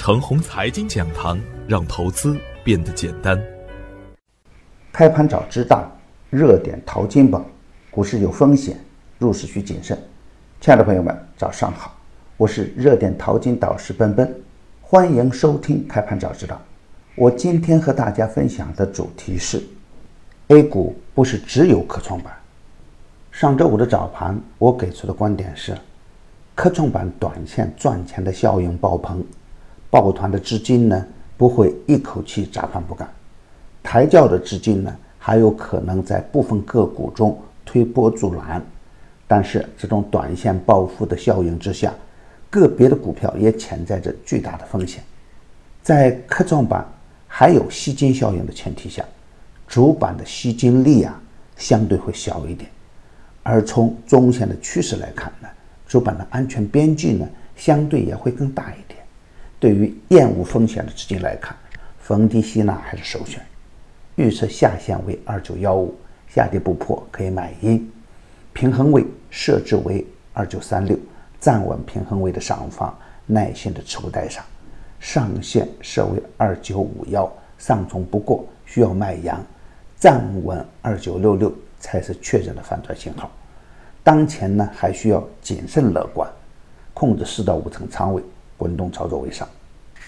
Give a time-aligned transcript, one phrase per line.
[0.00, 1.38] 程红财经讲堂，
[1.68, 3.38] 让投资变得简单。
[4.90, 5.92] 开盘早知道，
[6.30, 7.44] 热点淘金宝，
[7.90, 8.80] 股市有风险，
[9.18, 9.94] 入市需谨慎。
[10.58, 11.94] 亲爱的朋友们，早上好，
[12.38, 14.34] 我是热点淘金导师奔奔，
[14.80, 16.58] 欢迎收听开盘早知道。
[17.14, 19.62] 我今天和大家分享的主题是
[20.48, 22.32] ：A 股不是只有科创板。
[23.30, 25.76] 上周五的早盘，我给出的观点是。
[26.54, 29.22] 科创板短线赚钱的效应爆棚，
[29.90, 31.04] 抱团的资金呢
[31.36, 33.08] 不会一口气砸盘不干，
[33.82, 38.64] 抬轿的资金呢还有可能在部分个股中推波助澜，
[39.26, 41.92] 但是这种短线暴富的效应之下，
[42.48, 45.02] 个别的股票也潜在着巨大的风险。
[45.82, 46.86] 在科创板
[47.26, 49.04] 还有吸金效应的前提下，
[49.66, 51.20] 主板的吸金力啊
[51.56, 52.70] 相对会小一点，
[53.42, 55.48] 而从中线的趋势来看呢。
[55.86, 58.99] 主板的安全边际呢，相对也会更大一点。
[59.60, 61.54] 对于厌恶风险的资金来看，
[62.00, 63.40] 逢低吸纳还是首选。
[64.16, 65.94] 预测下限为二九幺五，
[66.28, 67.92] 下跌不破可以买阴。
[68.54, 70.98] 平衡位设置为二九三六，
[71.38, 74.42] 站稳平衡位的上方，耐心的持股待上。
[74.98, 79.44] 上限设为二九五幺，上冲不过需要卖阳，
[79.98, 83.30] 站稳二九六六才是确认的反转信号。
[84.02, 86.26] 当前呢，还需要谨慎乐观，
[86.94, 88.22] 控制四到五成仓位，
[88.56, 89.48] 滚动操作为上。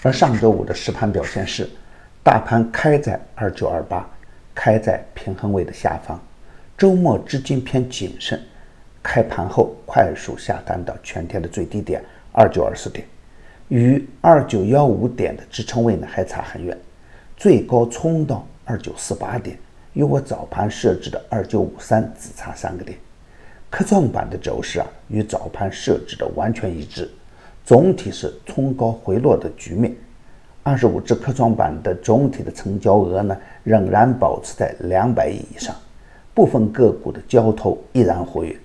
[0.05, 1.69] 而上周五的实盘表现是，
[2.21, 4.05] 大盘开在二九二八，
[4.53, 6.21] 开在平衡位的下方。
[6.77, 8.37] 周末资金偏谨慎，
[9.01, 13.07] 开盘后快速下单到全天的最低点二九二四点，
[13.69, 16.77] 与二九幺五点的支撑位呢还差很远，
[17.37, 19.57] 最高冲到二九四八点，
[19.93, 22.97] 与我早盘设置的二九五三只差三个点。
[23.69, 27.09] 科创板的走势啊，与早盘设置的完全一致，
[27.65, 29.95] 总体是冲高回落的局面。
[30.63, 35.75] 二十五只科创板的总体的成交额呢，仍然保持在两百亿以上，
[36.33, 38.57] 部分个股的交投依然活跃。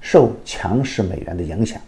[0.00, 1.80] 受强势美元的影响，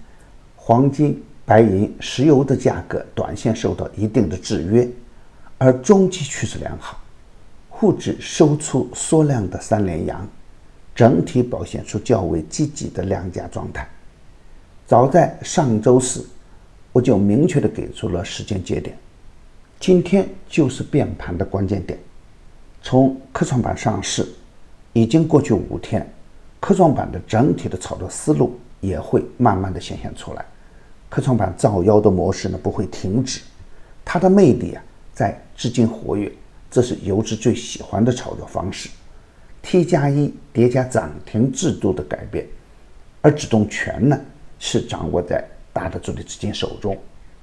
[0.54, 4.88] 黄金、白银、石油的价格短线受到一定的制约，
[5.58, 7.00] 而中期趋势良好，
[7.68, 10.26] 沪指收出缩量的三连阳。
[10.94, 13.84] 整体表现出较为积极的量价状态。
[14.86, 16.24] 早在上周四，
[16.94, 18.96] 我就明确的给出了时间节点，
[19.80, 21.98] 今天就是变盘的关键点。
[22.80, 24.24] 从科创板上市
[24.92, 26.08] 已经过去五天，
[26.60, 30.46] 科创板的整体的炒作思路也会慢慢的显现出来。
[31.08, 33.40] 科创板造妖的模式呢不会停止，
[34.04, 34.82] 它的魅力啊
[35.12, 36.30] 在资金活跃，
[36.70, 38.88] 这是游资最喜欢的炒作方式。
[39.62, 42.46] T 加一叠加涨停制度的改变，
[43.20, 44.16] 而主动权呢
[44.60, 45.44] 是掌握在
[45.74, 46.96] 大的主力资金手中，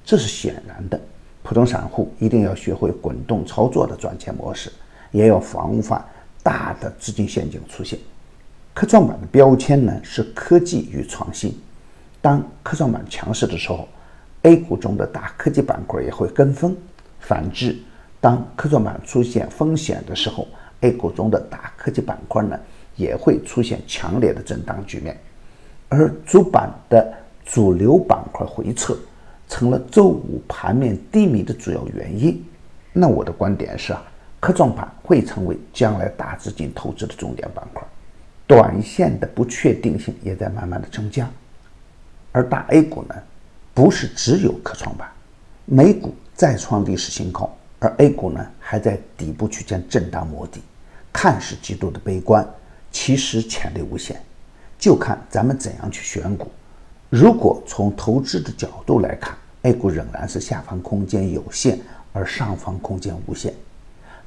[0.04, 1.00] 这是显然的。
[1.44, 4.72] 普通散户一定要学会滚动操作的赚钱模式，
[5.10, 6.04] 也要防范
[6.42, 7.98] 大的资金陷阱出现。
[8.72, 11.54] 科创板的标签呢是科技与创新，
[12.20, 13.86] 当科创板强势的时候
[14.42, 16.72] ，A 股中的大科技板块也会跟风；
[17.20, 17.76] 反之，
[18.20, 20.48] 当科创板出现风险的时候
[20.80, 22.58] ，A 股中的大科技板块呢，
[22.96, 25.20] 也会出现强烈的震荡局面，
[25.88, 27.12] 而主板的
[27.44, 28.11] 主流板
[28.42, 28.96] 块回撤，
[29.48, 32.44] 成了周五盘面低迷的主要原因。
[32.92, 34.02] 那我的观点是啊，
[34.40, 37.82] 科创板会成为将来大资金投资的重点板块，
[38.46, 41.28] 短线的不确定性也在慢慢的增加。
[42.32, 43.14] 而大 A 股呢，
[43.72, 45.08] 不是只有科创板，
[45.64, 50.60] 美股再创历史新高，而 A 股呢还在底部区间震荡摸底。
[51.12, 52.46] 看似极度的悲观，
[52.90, 54.18] 其实潜力无限，
[54.78, 56.50] 就看咱们怎样去选股。
[57.12, 61.78] 如果从投资的角度来看，A 股仍然是下方空间有限，
[62.10, 63.52] 而上方空间无限。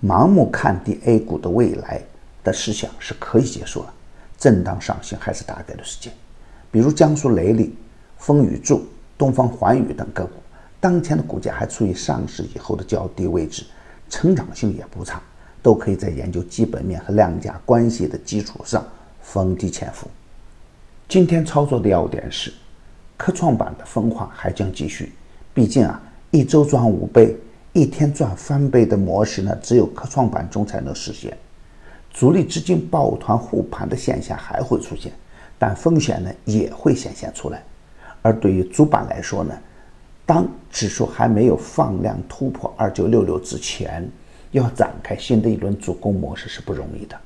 [0.04, 2.00] 盲目看低 A 股的未来
[2.44, 3.94] 的思想是可以结束了，
[4.38, 6.14] 震荡上行还是大概率事件。
[6.70, 7.76] 比如江苏雷利、
[8.20, 8.86] 风雨柱、
[9.18, 10.34] 东方环宇等个股，
[10.80, 13.66] 当前的股价还处于上市以后的较低位置，
[14.12, 15.20] 成长性也不差。
[15.64, 18.86] 都可以在研究基本面和量价关系的基础上
[19.24, 20.08] 逢低潜伏。
[21.10, 22.54] 今天操作的要点是，
[23.18, 25.14] 科创板的分化还将继续。
[25.54, 26.02] 毕竟啊，
[26.32, 27.36] 一周赚五倍、
[27.74, 31.36] 一天赚翻倍的模式呢，只有科创板中才能实现。
[32.12, 35.12] 主力资金抱团护盘的现象还会出现，
[35.58, 37.64] 但风险呢也会显现出来。
[38.22, 39.54] 而对于主板来说呢，
[40.26, 44.08] 当指数还没有放量突破二九六六之前。
[44.52, 47.20] 要展开新的一轮主攻模式是不容易的，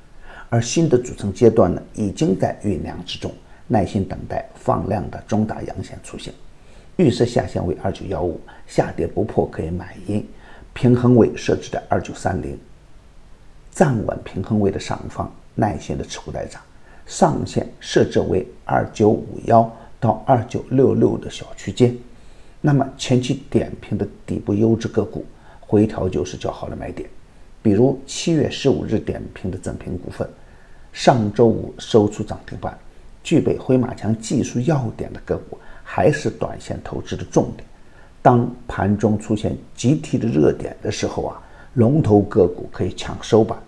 [0.48, 3.30] 而新的组成阶段呢，已经在酝酿之中，
[3.72, 6.34] 耐心等待放量的中大阳线出现。
[6.96, 10.26] 预设下限为二九幺五，下跌不破可以买阴，
[10.74, 12.58] 平衡位设置在二九三零，
[13.70, 16.60] 站稳平衡位的上方，耐心的持股待涨，
[17.06, 19.70] 上限设置为二九五幺
[20.00, 21.96] 到二九六六的小区间。
[22.60, 25.24] 那么前期点评的底部优质个股，
[25.60, 27.08] 回调就是较好的买点。
[27.62, 30.28] 比如七月十五日点评的正平股份，
[30.92, 32.76] 上周五收出涨停板，
[33.22, 37.66] 具备回马枪技术要点的个股，还是短线投资的重点。
[38.22, 41.40] 当盘中出现集体的热点的时候啊，
[41.74, 43.58] 龙头个股可以抢收板，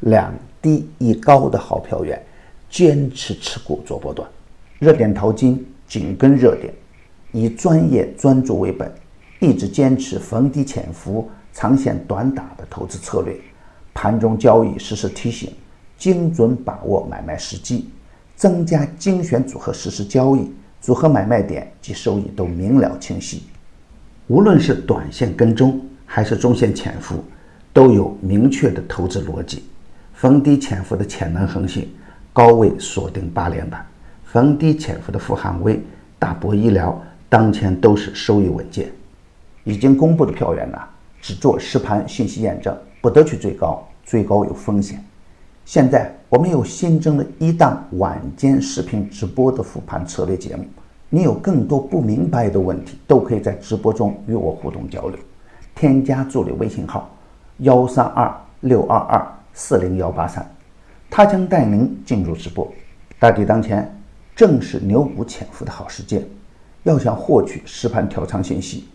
[0.00, 2.20] 两低一高的好票源，
[2.68, 4.28] 坚持持股做波段，
[4.78, 6.72] 热点淘金紧跟热点。
[7.32, 8.92] 以专业专注为本，
[9.38, 13.36] 一直坚持逢低潜伏、长线短打的投资策略。
[13.94, 15.52] 盘中交易实时提醒，
[15.96, 17.88] 精准把握买卖时机，
[18.40, 20.50] 增加精选组合实时交易，
[20.80, 23.42] 组合买卖点及收益都明了清晰。
[24.28, 27.22] 无论是短线跟踪还是中线潜伏，
[27.70, 29.64] 都有明确的投资逻辑。
[30.14, 31.92] 逢低潜伏的潜能恒信，
[32.32, 33.82] 高位锁定八连板；
[34.24, 35.78] 逢低潜伏的富汉威、
[36.18, 36.98] 大博医疗。
[37.28, 38.90] 当前都是收益稳健，
[39.64, 40.78] 已经公布的票源呢，
[41.20, 45.04] 只做实盘信息验证，不得去追高，追高有风险。
[45.70, 50.64] 现在我们有新增的一档晚间视频直播的复盘策略节目，
[51.08, 55.16] 你有更多不明白的问题，都可以在直播中与我互动交流。
[55.72, 57.08] 添加助理微信号
[57.58, 60.44] 幺三二六二二四零幺八三，
[61.08, 62.68] 他将带您进入直播。
[63.20, 63.96] 大敌当前，
[64.34, 66.26] 正是牛股潜伏的好时间。
[66.82, 68.88] 要想获取实盘调仓信息，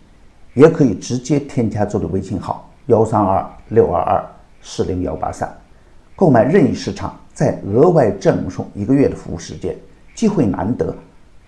[0.52, 4.22] 也可以直接添加助理微信号幺三二六二二
[4.60, 5.50] 四零幺八三，
[6.16, 9.76] 购买任意市场，再额外赠送一个月的服务时间，
[10.14, 10.96] 机会难得，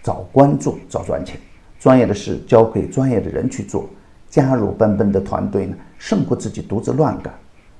[0.02, 1.40] 早关注早赚钱。
[1.80, 3.88] 专业的事交给专业的人去做，
[4.28, 7.32] 加入奔奔的团队呢，胜过自己独自乱干。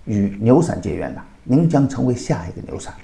[0.07, 2.95] 与牛散结缘呢，您将成为下一个牛散。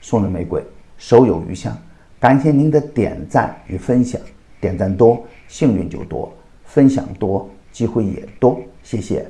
[0.00, 0.62] 送人玫瑰，
[0.96, 1.76] 手有余香。
[2.20, 4.20] 感谢您的点赞与分享。
[4.60, 6.32] 点赞多，幸运就多；
[6.64, 8.60] 分享多，机会也多。
[8.82, 9.26] 谢谢。